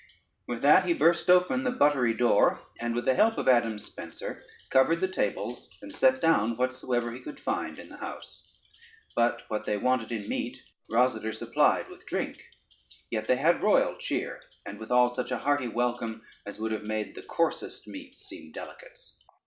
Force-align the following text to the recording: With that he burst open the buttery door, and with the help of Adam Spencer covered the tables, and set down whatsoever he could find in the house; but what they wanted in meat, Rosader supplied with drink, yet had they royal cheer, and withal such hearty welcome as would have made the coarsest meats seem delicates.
With 0.47 0.63
that 0.63 0.85
he 0.85 0.93
burst 0.93 1.29
open 1.29 1.61
the 1.61 1.69
buttery 1.69 2.15
door, 2.15 2.59
and 2.79 2.95
with 2.95 3.05
the 3.05 3.13
help 3.13 3.37
of 3.37 3.47
Adam 3.47 3.77
Spencer 3.77 4.43
covered 4.71 4.99
the 4.99 5.07
tables, 5.07 5.69
and 5.79 5.93
set 5.93 6.19
down 6.19 6.57
whatsoever 6.57 7.11
he 7.11 7.19
could 7.19 7.39
find 7.39 7.77
in 7.77 7.89
the 7.89 7.97
house; 7.97 8.51
but 9.15 9.43
what 9.47 9.65
they 9.67 9.77
wanted 9.77 10.11
in 10.11 10.27
meat, 10.27 10.63
Rosader 10.89 11.35
supplied 11.35 11.87
with 11.87 12.07
drink, 12.07 12.49
yet 13.11 13.29
had 13.29 13.57
they 13.59 13.61
royal 13.61 13.95
cheer, 13.95 14.41
and 14.65 14.79
withal 14.79 15.07
such 15.07 15.29
hearty 15.29 15.67
welcome 15.67 16.23
as 16.47 16.57
would 16.57 16.71
have 16.71 16.81
made 16.81 17.13
the 17.13 17.21
coarsest 17.21 17.87
meats 17.87 18.19
seem 18.25 18.51
delicates. 18.51 19.19